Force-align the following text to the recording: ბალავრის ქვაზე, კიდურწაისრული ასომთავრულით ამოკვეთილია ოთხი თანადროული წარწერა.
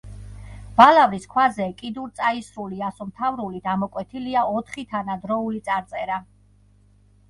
ბალავრის 0.79 1.27
ქვაზე, 1.33 1.67
კიდურწაისრული 1.83 2.83
ასომთავრულით 2.89 3.71
ამოკვეთილია 3.77 4.47
ოთხი 4.59 4.91
თანადროული 4.97 5.67
წარწერა. 5.71 6.23